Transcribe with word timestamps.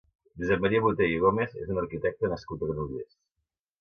Josep 0.43 0.63
Maria 0.63 0.81
Botey 0.85 1.13
i 1.17 1.21
Gómez 1.25 1.53
és 1.65 1.69
un 1.75 1.81
arquitecte 1.83 2.33
nascut 2.33 2.65
a 2.67 2.71
Granollers. 2.71 3.15